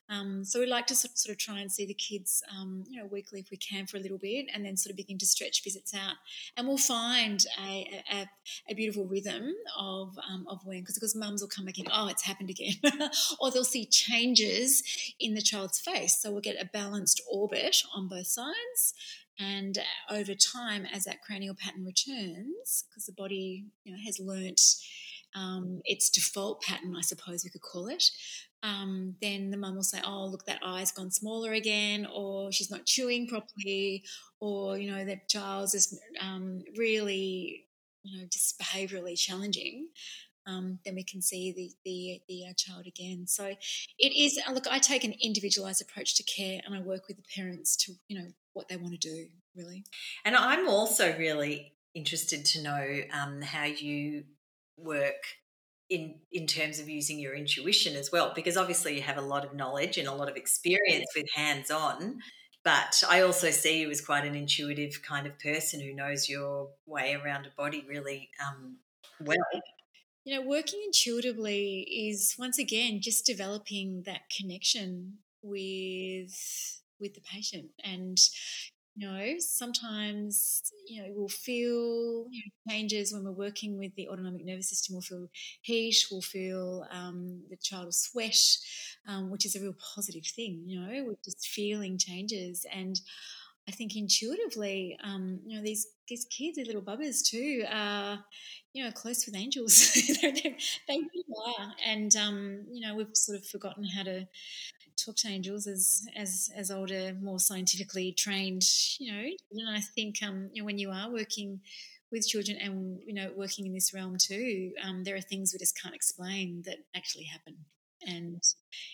[0.09, 2.85] Um, so we like to sort of, sort of try and see the kids, um,
[2.89, 5.19] you know, weekly if we can for a little bit, and then sort of begin
[5.19, 6.15] to stretch visits out,
[6.57, 8.27] and we'll find a, a,
[8.71, 12.07] a beautiful rhythm of um, of when because because mums will come back in, oh,
[12.07, 12.75] it's happened again,
[13.41, 13.87] or they'll see
[14.27, 14.83] changes
[15.21, 18.95] in the child's face, so we'll get a balanced orbit on both sides.
[19.39, 19.79] And
[20.11, 24.61] over time, as that cranial pattern returns, because the body you know, has learnt
[25.35, 28.05] um, its default pattern, I suppose we could call it,
[28.63, 32.71] um, then the mum will say, "Oh, look, that eye's gone smaller again," or she's
[32.71, 34.05] not chewing properly,
[34.41, 37.67] or you know, the child's just um, really,
[38.03, 39.89] you know, just behaviourally challenging.
[40.47, 43.27] Um, then we can see the the, the uh, child again.
[43.27, 43.47] So
[43.99, 44.39] it is.
[44.47, 47.77] Uh, look, I take an individualised approach to care, and I work with the parents
[47.85, 49.85] to you know what they want to do really.
[50.25, 54.25] And I'm also really interested to know um, how you
[54.77, 55.25] work
[55.89, 59.45] in in terms of using your intuition as well because obviously you have a lot
[59.45, 62.19] of knowledge and a lot of experience with hands on
[62.67, 66.71] but I also see you as quite an intuitive kind of person who knows your
[66.85, 68.79] way around a body really um,
[69.21, 69.37] well.
[70.27, 77.71] You know, working intuitively is once again just developing that connection with with the patient
[77.85, 78.19] and
[78.97, 82.27] you know, sometimes, you know, we'll feel
[82.69, 84.95] changes when we're working with the autonomic nervous system.
[84.95, 85.29] We'll feel
[85.63, 88.39] heat, we'll feel um, the child will sweat,
[89.09, 92.67] um, which is a real positive thing, you know, we're just feeling changes.
[92.73, 93.01] And
[93.69, 98.25] I think intuitively, um, you know, these these kids, these little bubbers too, are,
[98.73, 99.93] you know, close with angels.
[100.23, 100.57] they, they
[100.89, 101.25] really
[101.59, 101.73] are.
[101.85, 104.27] And, um, you know, we've sort of forgotten how to
[104.97, 108.65] talk to angels as as as older, more scientifically trained.
[108.99, 111.61] You know, and I think um, you know when you are working
[112.11, 115.59] with children and you know working in this realm too, um, there are things we
[115.59, 117.57] just can't explain that actually happen,
[118.03, 118.43] and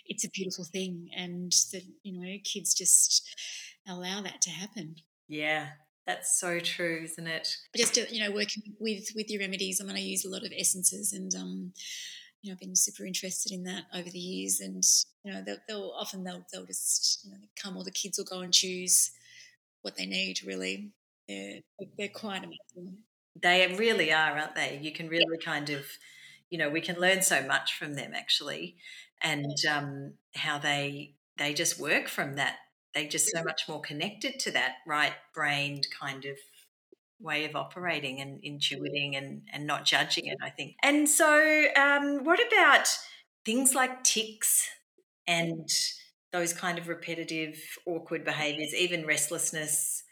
[0.07, 1.09] it's a beautiful thing.
[1.16, 3.35] And that you know, kids just
[3.88, 4.96] allow that to happen.
[5.29, 5.68] Yeah,
[6.06, 7.56] that's so true, isn't it?
[7.76, 9.80] Just you know, working with with your remedies.
[9.80, 11.72] I mean, I use a lot of essences and um,
[12.42, 14.82] you know, I've been super interested in that over the years, and
[15.24, 18.24] you know, they'll, they'll often they'll they'll just you know come, or the kids will
[18.24, 19.12] go and choose
[19.82, 20.40] what they need.
[20.44, 20.90] Really,
[21.28, 21.60] they're
[21.96, 22.98] they're quite amazing.
[23.40, 24.78] They really are, aren't they?
[24.82, 25.52] You can really yeah.
[25.52, 25.84] kind of,
[26.50, 28.76] you know, we can learn so much from them actually,
[29.22, 32.56] and um, how they they just work from that.
[32.94, 36.37] They just so much more connected to that right brained kind of
[37.20, 40.74] way of operating and intuiting and, and not judging it, I think.
[40.83, 42.88] And so, um, what about
[43.44, 44.68] things like tics
[45.26, 45.68] and
[46.33, 50.02] those kind of repetitive, awkward behaviors, even restlessness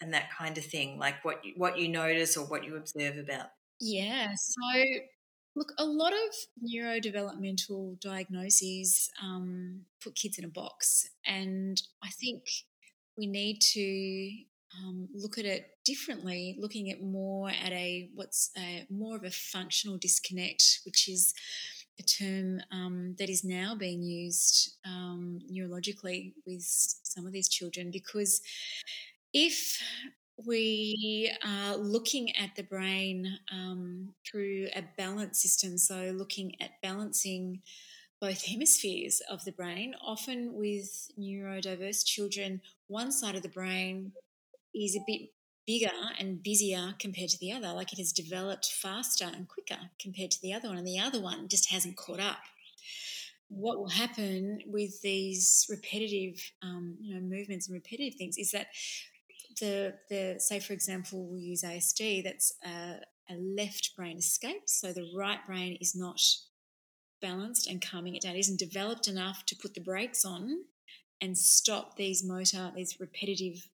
[0.00, 0.98] and that kind of thing?
[0.98, 3.48] Like what you, what you notice or what you observe about?
[3.80, 4.34] Yeah.
[4.34, 4.82] So,
[5.56, 12.42] look, a lot of neurodevelopmental diagnoses um, put kids in a box, and I think
[13.16, 14.30] we need to
[14.76, 19.30] um, look at it differently, looking at more at a what's a, more of a
[19.30, 21.32] functional disconnect, which is
[21.98, 27.90] a term um, that is now being used um, neurologically with some of these children
[27.92, 28.40] because
[29.32, 29.80] if
[30.36, 37.62] we are looking at the brain um, through a balance system, so looking at balancing
[38.20, 39.94] both hemispheres of the brain.
[40.04, 44.12] Often with neurodiverse children, one side of the brain
[44.74, 45.30] is a bit
[45.66, 47.72] bigger and busier compared to the other.
[47.72, 51.20] Like it has developed faster and quicker compared to the other one, and the other
[51.20, 52.38] one just hasn't caught up.
[53.48, 58.68] What will happen with these repetitive, um, you know, movements and repetitive things is that
[59.60, 64.92] the the say for example we'll use ASD that's a, a left brain escape so
[64.92, 66.20] the right brain is not
[67.24, 68.36] balanced and calming it down.
[68.36, 70.64] It isn't developed enough to put the brakes on
[71.20, 73.66] and stop these motor these repetitive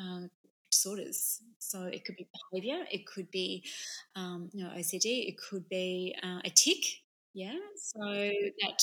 [0.00, 0.22] uh,
[0.70, 1.40] disorders.
[1.58, 3.64] So it could be behavior it could be
[4.16, 6.82] um, you know OCD it could be uh, a tic
[7.32, 7.58] yeah?
[7.76, 8.82] So that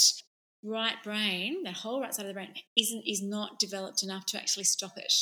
[0.63, 4.37] right brain that whole right side of the brain isn't is not developed enough to
[4.37, 5.13] actually stop it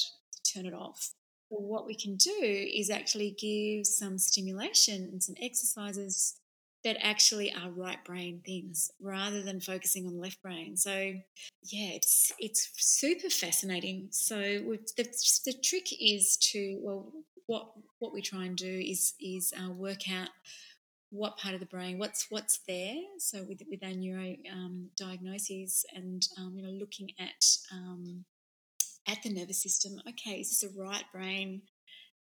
[0.56, 1.12] turn it off.
[1.50, 6.39] But what we can do is actually give some stimulation and some exercises
[6.84, 10.78] that actually are right brain things rather than focusing on left brain.
[10.78, 14.10] So yeah, it's it's super fascinating.
[14.12, 15.08] So the,
[15.46, 17.12] the trick is to well,
[17.48, 20.30] what what we try and do is is uh, work out
[21.10, 22.96] what part of the brain, what's what's there.
[23.18, 28.26] So with with our neuro um, diagnoses and um, you know looking at um,
[29.08, 31.62] at the nervous system okay, is this a right brain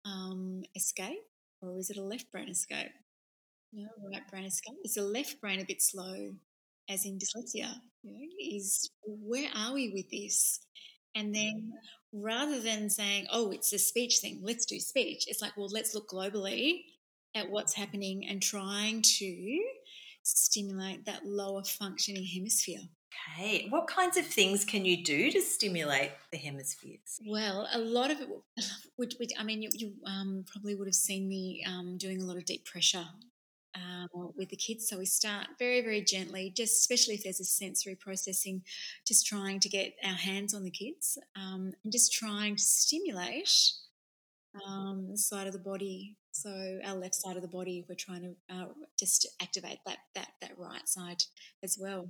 [0.04, 1.18] um, escape
[1.62, 2.92] or is it a left brain escape?
[3.72, 4.76] No, right brain escape.
[4.84, 6.34] Is the left brain a bit slow,
[6.88, 7.72] as in dyslexia?
[8.02, 10.60] You know, is where are we with this?
[11.14, 11.72] And then
[12.12, 15.94] rather than saying, oh, it's a speech thing, let's do speech, it's like, well, let's
[15.94, 16.82] look globally
[17.34, 19.58] at what's happening and trying to
[20.22, 22.82] stimulate that lower functioning hemisphere.
[23.10, 23.66] Okay.
[23.70, 27.20] What kinds of things can you do to stimulate the hemispheres?
[27.26, 28.28] Well, a lot of it,
[28.96, 32.24] would, would I mean, you, you um, probably would have seen me um, doing a
[32.24, 33.06] lot of deep pressure
[33.74, 34.88] um, with the kids.
[34.88, 38.62] So we start very, very gently, just especially if there's a sensory processing,
[39.06, 43.72] just trying to get our hands on the kids um, and just trying to stimulate
[44.66, 46.16] um, the side of the body.
[46.32, 48.66] So our left side of the body, we're trying to uh,
[48.98, 51.24] just activate that that that right side
[51.62, 52.08] as well.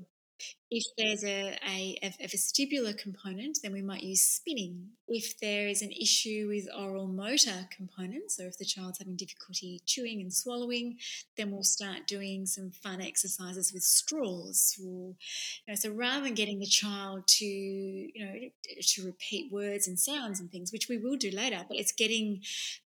[0.73, 4.91] If there's a, a, a, vestibular component, then we might use spinning.
[5.09, 9.81] If there is an issue with oral motor components, or if the child's having difficulty
[9.85, 10.99] chewing and swallowing,
[11.37, 14.77] then we'll start doing some fun exercises with straws.
[14.79, 15.17] We'll,
[15.67, 18.35] you know, so rather than getting the child to, you know,
[18.81, 22.43] to repeat words and sounds and things, which we will do later, but it's getting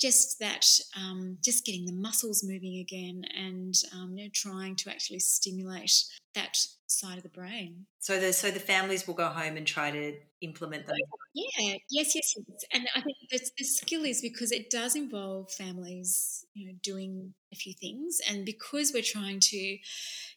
[0.01, 4.91] just that, um, just getting the muscles moving again and um, you know, trying to
[4.91, 7.64] actually stimulate that side of the brain.
[8.01, 10.97] So the so the families will go home and try to implement those.
[11.35, 12.65] Yeah, yes, yes, yes.
[12.73, 17.35] And I think the, the skill is because it does involve families, you know, doing
[17.53, 19.79] a few things, and because we're trying to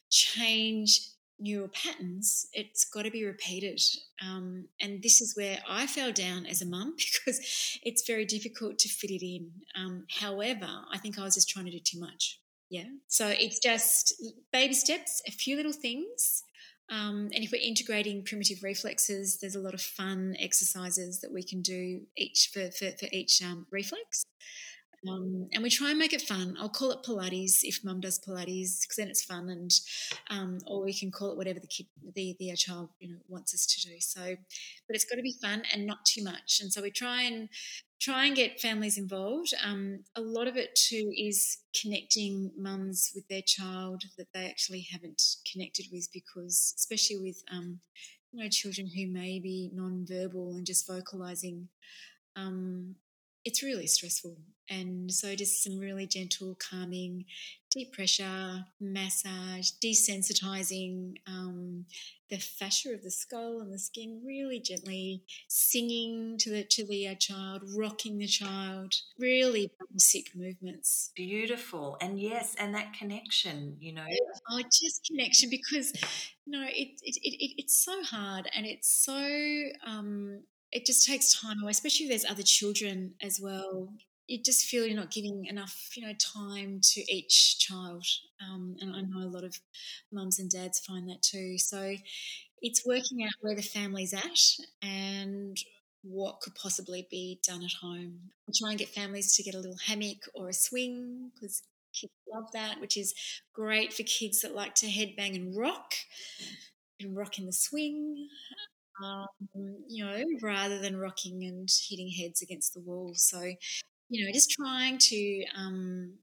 [0.09, 1.01] change
[1.39, 3.79] neural patterns, it's got to be repeated.
[4.23, 7.39] Um, and this is where I fell down as a mum because
[7.83, 9.51] it's very difficult to fit it in.
[9.75, 12.39] Um, however, I think I was just trying to do too much.
[12.69, 12.87] Yeah.
[13.07, 16.43] So it's just baby steps, a few little things.
[16.89, 21.43] Um, and if we're integrating primitive reflexes, there's a lot of fun exercises that we
[21.43, 24.23] can do each for, for, for each um, reflex.
[25.09, 26.55] Um, and we try and make it fun.
[26.59, 29.71] I'll call it Pilates if mum does Pilates because then it's fun, and
[30.29, 33.53] um, or we can call it whatever the kid, the the child, you know, wants
[33.53, 33.95] us to do.
[33.99, 34.35] So,
[34.87, 36.59] but it's got to be fun and not too much.
[36.61, 37.49] And so we try and
[37.99, 39.53] try and get families involved.
[39.63, 44.87] Um, a lot of it too is connecting mums with their child that they actually
[44.91, 47.79] haven't connected with because, especially with um,
[48.31, 51.69] you know children who may be non-verbal and just vocalizing.
[52.35, 52.95] Um,
[53.47, 54.37] it's really stressful.
[54.69, 57.23] And so, just some really gentle, calming,
[57.71, 61.85] deep pressure, massage, desensitizing um,
[62.29, 67.07] the fascia of the skull and the skin really gently, singing to the to the
[67.07, 71.11] uh, child, rocking the child, really basic movements.
[71.15, 74.05] Beautiful, and yes, and that connection, you know.
[74.51, 75.93] Oh, just connection because
[76.45, 79.15] no, it, it, it, it's so hard and it's so
[79.85, 83.89] um, it just takes time away, especially if there's other children as well.
[84.27, 88.05] You just feel you're not giving enough, you know, time to each child.
[88.43, 89.57] Um, and I know a lot of
[90.11, 91.57] mums and dads find that too.
[91.57, 91.95] So
[92.61, 94.39] it's working out where the family's at
[94.81, 95.57] and
[96.03, 98.19] what could possibly be done at home.
[98.47, 102.13] I try and get families to get a little hammock or a swing because kids
[102.33, 103.13] love that, which is
[103.53, 105.93] great for kids that like to headbang and rock
[106.99, 108.27] and rock in the swing
[109.03, 109.27] um,
[109.87, 113.13] you know, rather than rocking and hitting heads against the wall.
[113.15, 113.41] So,
[114.09, 116.13] you know, just trying to um,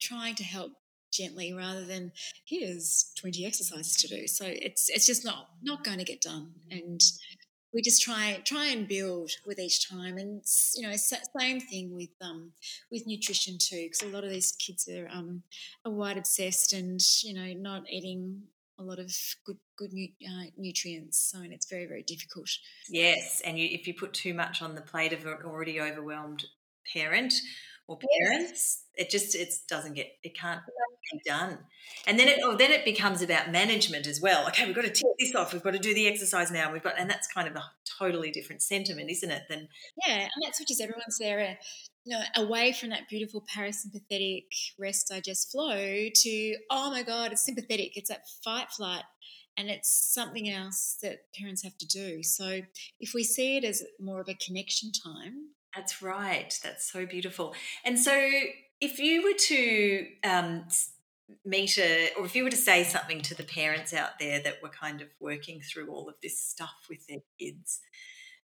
[0.00, 0.72] trying to help
[1.12, 2.12] gently rather than
[2.46, 4.26] here's 20 exercises to do.
[4.26, 7.00] So it's it's just not not going to get done, and
[7.72, 10.18] we just try try and build with each time.
[10.18, 10.42] And
[10.76, 12.52] you know, same thing with um,
[12.90, 15.42] with nutrition too, because a lot of these kids are um,
[15.84, 18.42] are white obsessed and you know not eating
[18.80, 19.12] a lot of
[19.44, 21.30] good good uh, nutrients.
[21.30, 22.48] So and it's very very difficult.
[22.88, 26.44] Yes, and you, if you put too much on the plate of an already overwhelmed
[26.92, 27.34] parent
[27.86, 30.62] or parents, it just it doesn't get it can't
[31.12, 31.58] be done.
[32.06, 34.46] And then it oh, then it becomes about management as well.
[34.48, 35.52] Okay, we've got to tick this off.
[35.52, 36.72] We've got to do the exercise now.
[36.72, 37.64] We've got and that's kind of a
[37.98, 39.42] totally different sentiment, isn't it?
[39.48, 39.68] Than
[40.06, 41.58] Yeah, and that switches everyone's there.
[42.04, 44.46] You know, away from that beautiful parasympathetic
[44.78, 47.96] rest, digest, flow to oh my god, it's sympathetic.
[47.96, 49.04] It's that fight, flight,
[49.56, 52.22] and it's something else that parents have to do.
[52.22, 52.62] So
[52.98, 56.58] if we see it as more of a connection time, That's right.
[56.62, 57.54] That's so beautiful.
[57.84, 58.30] And so,
[58.80, 60.64] if you were to um,
[61.44, 64.62] meet a, or if you were to say something to the parents out there that
[64.62, 67.80] were kind of working through all of this stuff with their kids,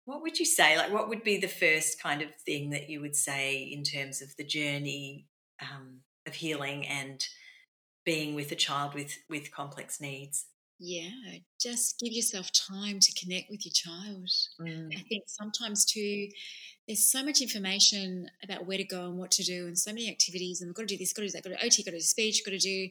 [0.05, 0.77] what would you say?
[0.77, 4.21] Like, what would be the first kind of thing that you would say in terms
[4.21, 5.27] of the journey
[5.61, 7.25] um, of healing and
[8.05, 10.47] being with a child with with complex needs?
[10.79, 14.29] yeah, just give yourself time to connect with your child.
[14.61, 16.29] I think sometimes too,
[16.87, 20.11] there's so much information about where to go and what to do, and so many
[20.11, 21.93] activities, and we've got to do this, got to do that, got to OT, got
[21.93, 22.89] to do speech, got to do,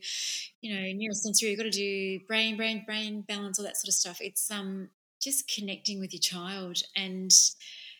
[0.61, 4.17] you know, neurosensory, got to do brain, brain, brain balance, all that sort of stuff.
[4.21, 4.89] It's um
[5.23, 7.31] just connecting with your child and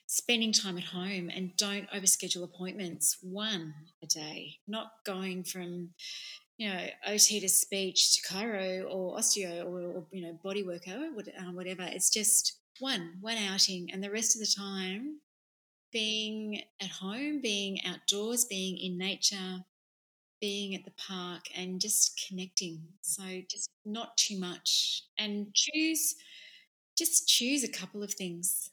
[0.08, 3.18] spending time at home, and don't overschedule appointments.
[3.22, 5.90] One a day, not going from
[6.58, 11.10] you know, OT to speech to chiro or osteo or, or you know, body worker,
[11.18, 11.84] uh, whatever.
[11.84, 15.20] It's just one, one outing, and the rest of the time
[15.92, 19.64] being at home, being outdoors, being in nature,
[20.42, 22.82] being at the park, and just connecting.
[23.02, 26.16] So just not too much, and choose,
[26.98, 28.70] just choose a couple of things,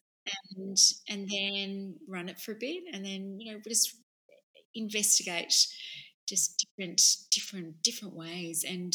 [0.57, 0.77] and
[1.09, 3.97] and then run it for a bit, and then you know just
[4.75, 5.55] investigate
[6.29, 8.95] just different different different ways and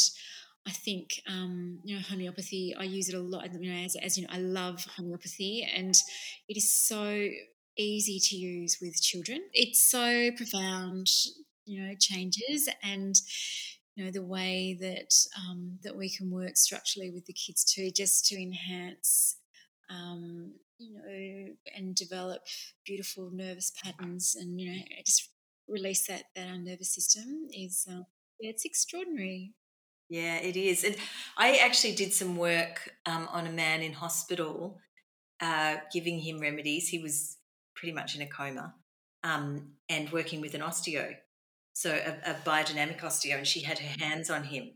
[0.68, 2.76] I think um, you know homeopathy.
[2.78, 3.54] I use it a lot.
[3.54, 5.96] You know, as, as you know, I love homeopathy, and
[6.50, 7.30] it is so
[7.78, 9.42] easy to use with children.
[9.54, 11.08] It's so profound,
[11.66, 13.16] you know, changes and
[13.96, 17.92] you know the way that um, that we can work structurally with the kids too,
[17.92, 19.38] just to enhance.
[19.90, 22.42] Um, you know, and develop
[22.86, 25.30] beautiful nervous patterns, and you know, just
[25.70, 28.04] release that that our nervous system is uh,
[28.40, 29.54] yeah, it's extraordinary.
[30.10, 30.84] Yeah, it is.
[30.84, 30.96] And
[31.38, 34.80] I actually did some work um, on a man in hospital,
[35.42, 36.90] uh, giving him remedies.
[36.90, 37.38] He was
[37.76, 38.76] pretty much in a coma
[39.24, 41.16] um, and working with an osteo,
[41.76, 44.74] so a, a biodynamic osteo, and she had her hands on him.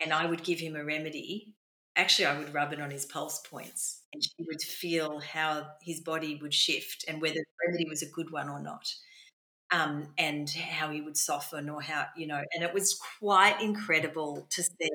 [0.00, 1.54] And I would give him a remedy.
[1.96, 6.00] Actually, I would rub it on his pulse points, and she would feel how his
[6.00, 8.94] body would shift and whether the remedy was a good one or not
[9.72, 14.46] um, and how he would soften or how you know and it was quite incredible
[14.50, 14.90] to see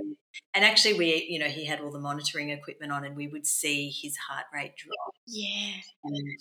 [0.53, 3.45] and actually we you know he had all the monitoring equipment on and we would
[3.45, 6.39] see his heart rate drop Yeah, and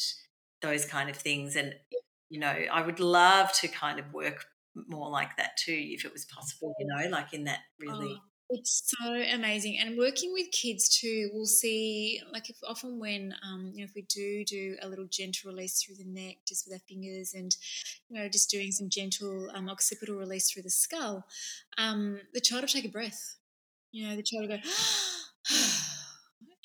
[0.62, 1.74] those kind of things and
[2.28, 6.12] you know i would love to kind of work more like that too if it
[6.12, 9.78] was possible you know like in that really Oh, it's so amazing.
[9.78, 13.94] And working with kids too, we'll see like if often when um, you know if
[13.94, 17.54] we do do a little gentle release through the neck, just with our fingers, and
[18.08, 21.24] you know just doing some gentle um, occipital release through the skull,
[21.78, 23.36] um, the child will take a breath.
[23.92, 24.62] You know, the child will go.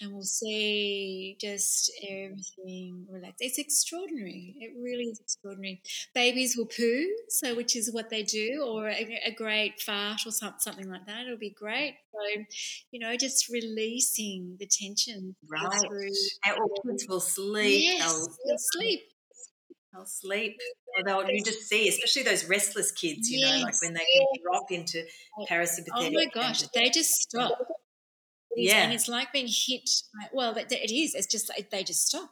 [0.02, 3.36] And we'll see just everything relax.
[3.40, 4.56] It's extraordinary.
[4.60, 5.82] It really is extraordinary.
[6.14, 10.32] Babies will poo, so which is what they do, or a, a great fart or
[10.32, 11.26] some, something like that.
[11.26, 11.96] It'll be great.
[12.14, 12.44] So,
[12.92, 16.10] you know, just releasing the tension right through.
[16.60, 19.02] all kids will sleep Yes, they'll, sleep.
[19.94, 20.58] they'll sleep
[21.06, 24.44] they'll you just see especially those restless kids you know like when they can yes.
[24.44, 25.04] drop into
[25.40, 27.58] oh, parasympathetic Oh my gosh, they just stop.
[28.56, 28.84] Yeah.
[28.84, 29.90] And it's like being hit.
[30.14, 31.16] By, well, it is.
[31.16, 32.30] It's just like they just stop.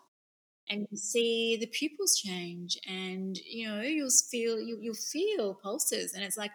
[0.70, 6.14] And you see the pupils change, and you know you'll feel you, you'll feel pulses,
[6.14, 6.52] and it's like,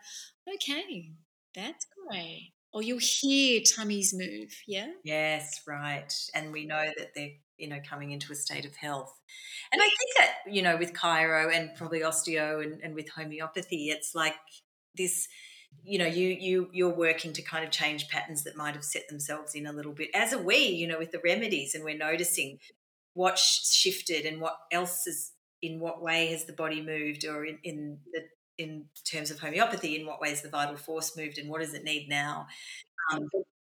[0.54, 1.10] okay,
[1.54, 2.52] that's great.
[2.72, 4.88] Or you'll hear tummies move, yeah.
[5.02, 6.12] Yes, right.
[6.34, 9.12] And we know that they're, you know, coming into a state of health.
[9.72, 13.88] And I think that, you know, with chiro and probably osteo and, and with homeopathy,
[13.88, 14.34] it's like
[14.94, 15.28] this,
[15.84, 19.08] you know, you you you're working to kind of change patterns that might have set
[19.08, 21.96] themselves in a little bit, as are we, you know, with the remedies, and we're
[21.96, 22.58] noticing
[23.14, 27.58] what shifted and what else is in what way has the body moved, or in,
[27.64, 28.22] in the
[28.58, 31.84] in terms of homeopathy, in what ways the vital force moved, and what does it
[31.84, 32.46] need now?
[33.12, 33.28] Um,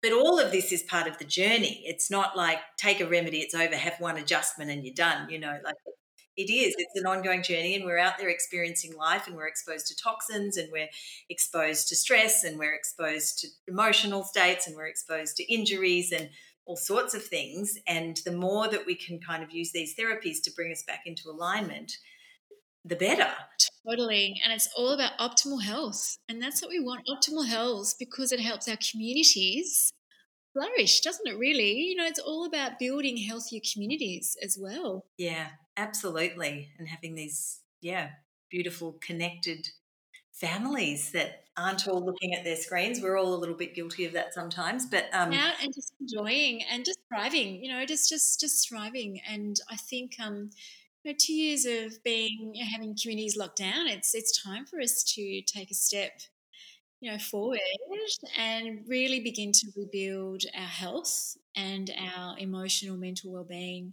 [0.03, 1.83] but all of this is part of the journey.
[1.87, 5.31] It's not like take a remedy, it's over, have one adjustment, and you're done.
[5.31, 5.77] You know, like
[6.37, 6.75] it is.
[6.79, 10.57] It's an ongoing journey, and we're out there experiencing life, and we're exposed to toxins,
[10.57, 10.89] and we're
[11.29, 16.31] exposed to stress, and we're exposed to emotional states, and we're exposed to injuries, and
[16.65, 17.79] all sorts of things.
[17.87, 21.03] And the more that we can kind of use these therapies to bring us back
[21.07, 21.93] into alignment,
[22.85, 23.31] the better.
[23.87, 24.41] Totally.
[24.45, 26.19] And it's all about optimal health.
[26.29, 29.93] And that's what we want optimal health because it helps our communities
[30.53, 31.73] flourish, doesn't it, really?
[31.73, 35.07] You know, it's all about building healthier communities as well.
[35.17, 36.71] Yeah, absolutely.
[36.79, 38.11] And having these, yeah,
[38.51, 39.69] beautiful, connected
[40.33, 43.01] families that aren't all looking at their screens.
[43.01, 46.85] We're all a little bit guilty of that sometimes, but um, and just enjoying and
[46.85, 47.63] just thriving.
[47.63, 49.21] You know, just just just thriving.
[49.29, 50.51] And I think um,
[51.05, 55.03] you know, two years of being having communities locked down, it's it's time for us
[55.15, 56.21] to take a step,
[57.01, 57.61] you know, forward
[58.39, 63.93] and really begin to rebuild our health and our emotional, mental well-being,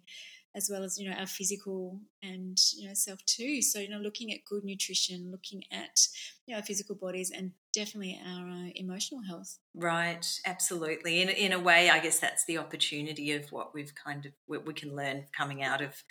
[0.56, 3.62] as well as you know our physical and you know self too.
[3.62, 6.08] So you know, looking at good nutrition, looking at
[6.46, 9.60] you know our physical bodies, and definitely our uh, emotional health.
[9.76, 11.22] Right, absolutely.
[11.22, 14.66] In in a way, I guess that's the opportunity of what we've kind of what
[14.66, 16.04] we can learn coming out of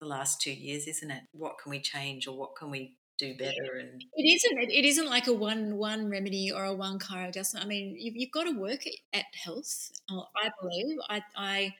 [0.00, 1.22] the last two years, isn't it?
[1.32, 3.78] What can we change or what can we do better?
[3.80, 4.58] And it isn't.
[4.58, 7.64] It, it isn't like a one one remedy or a one car adjustment.
[7.64, 9.90] I mean, you've, you've got to work at health.
[10.10, 10.98] Uh, I believe.
[11.08, 11.74] I, I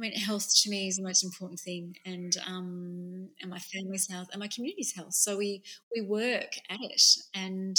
[0.00, 4.08] I mean, health to me is the most important thing, and um, and my family's
[4.08, 5.12] health and my community's health.
[5.12, 5.62] So we
[5.94, 7.02] we work at it,
[7.34, 7.76] and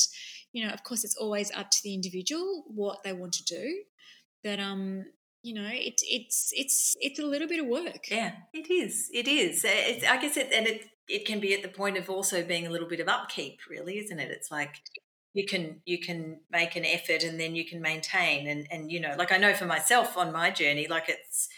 [0.54, 3.82] you know, of course, it's always up to the individual what they want to do.
[4.44, 5.06] But um,
[5.42, 8.12] you know, it, it's it's it's a little bit of work.
[8.12, 9.10] Yeah, it is.
[9.12, 9.66] It is.
[9.66, 12.68] It's, I guess it and it it can be at the point of also being
[12.68, 14.30] a little bit of upkeep, really, isn't it?
[14.30, 14.76] It's like
[15.34, 19.00] you can you can make an effort and then you can maintain and and you
[19.00, 21.50] know, like I know for myself on my journey, like it's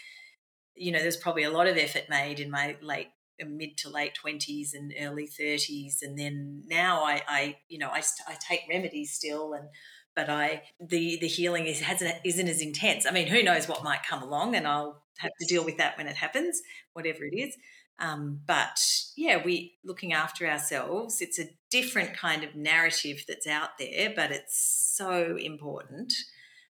[0.74, 3.08] you know, there's probably a lot of effort made in my late
[3.44, 8.00] mid to late 20s and early 30s and then now I, I you know I,
[8.28, 9.66] I take remedies still and
[10.14, 13.06] but I the the healing is hasn't isn't as intense.
[13.06, 15.96] I mean, who knows what might come along, and I'll have to deal with that
[15.98, 16.60] when it happens,
[16.92, 17.56] whatever it is.
[17.98, 18.80] Um, but
[19.16, 21.20] yeah, we looking after ourselves.
[21.20, 26.12] It's a different kind of narrative that's out there, but it's so important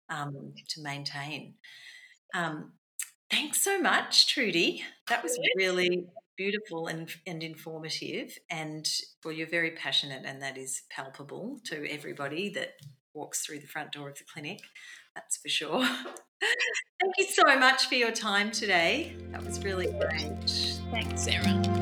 [0.09, 1.55] um, to maintain.
[2.33, 2.73] Um,
[3.31, 4.83] thanks so much, Trudy.
[5.09, 6.05] That was really
[6.37, 8.87] beautiful and, and informative and
[9.23, 12.71] well you're very passionate and that is palpable to everybody that
[13.13, 14.61] walks through the front door of the clinic,
[15.15, 15.85] that's for sure.
[17.01, 19.15] Thank you so much for your time today.
[19.31, 20.79] That was really great.
[20.91, 21.80] Thanks, Sarah.